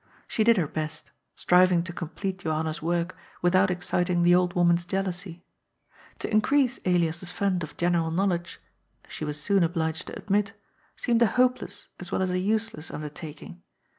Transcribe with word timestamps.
She 0.27 0.43
did 0.43 0.57
her 0.57 0.65
best, 0.65 1.11
striving 1.35 1.83
to 1.83 1.93
complete 1.93 2.39
Johanna's 2.39 2.81
work, 2.81 3.15
without 3.43 3.69
exciting 3.69 4.23
the 4.23 4.33
old 4.33 4.55
woman's 4.55 4.83
jealousy. 4.83 5.43
To 6.17 6.31
increase 6.31 6.79
Elias's 6.87 7.29
fund 7.29 7.61
of 7.61 7.77
general 7.77 8.09
knowledge, 8.09 8.59
she 9.07 9.23
was 9.23 9.39
soon 9.39 9.61
obliged 9.63 10.07
to 10.07 10.17
admit, 10.17 10.53
seemed 10.95 11.21
a 11.21 11.27
hopeless 11.27 11.89
as 11.99 12.11
well 12.11 12.23
as 12.23 12.31
a 12.31 12.39
useless 12.39 12.89
undertaking. 12.89 13.61